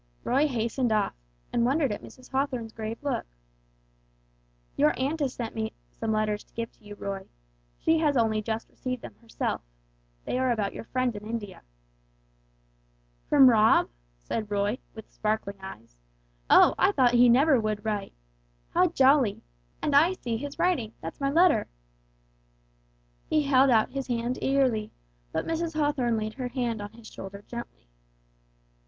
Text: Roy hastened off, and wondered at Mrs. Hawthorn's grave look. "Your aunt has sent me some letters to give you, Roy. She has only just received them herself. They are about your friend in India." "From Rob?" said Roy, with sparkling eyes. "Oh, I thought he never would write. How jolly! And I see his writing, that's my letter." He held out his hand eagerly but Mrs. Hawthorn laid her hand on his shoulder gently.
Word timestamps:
Roy 0.23 0.47
hastened 0.47 0.91
off, 0.91 1.13
and 1.53 1.63
wondered 1.63 1.91
at 1.91 2.01
Mrs. 2.01 2.31
Hawthorn's 2.31 2.73
grave 2.73 2.97
look. 3.03 3.27
"Your 4.75 4.97
aunt 4.99 5.19
has 5.19 5.35
sent 5.35 5.53
me 5.53 5.73
some 5.91 6.11
letters 6.11 6.43
to 6.43 6.53
give 6.55 6.75
you, 6.79 6.95
Roy. 6.95 7.27
She 7.77 7.99
has 7.99 8.17
only 8.17 8.41
just 8.41 8.67
received 8.67 9.03
them 9.03 9.13
herself. 9.21 9.61
They 10.25 10.39
are 10.39 10.49
about 10.51 10.73
your 10.73 10.85
friend 10.85 11.15
in 11.15 11.27
India." 11.29 11.61
"From 13.29 13.47
Rob?" 13.47 13.91
said 14.17 14.49
Roy, 14.49 14.79
with 14.95 15.11
sparkling 15.13 15.59
eyes. 15.61 15.99
"Oh, 16.49 16.73
I 16.79 16.93
thought 16.93 17.13
he 17.13 17.29
never 17.29 17.59
would 17.59 17.85
write. 17.85 18.13
How 18.71 18.87
jolly! 18.87 19.43
And 19.83 19.95
I 19.95 20.13
see 20.13 20.35
his 20.35 20.57
writing, 20.57 20.93
that's 20.99 21.21
my 21.21 21.29
letter." 21.29 21.67
He 23.29 23.43
held 23.43 23.69
out 23.69 23.91
his 23.91 24.07
hand 24.07 24.39
eagerly 24.41 24.89
but 25.31 25.45
Mrs. 25.45 25.75
Hawthorn 25.75 26.17
laid 26.17 26.33
her 26.33 26.47
hand 26.47 26.81
on 26.81 26.91
his 26.93 27.05
shoulder 27.07 27.43
gently. 27.45 27.85